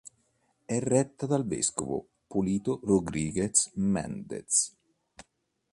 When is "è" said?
0.65-0.79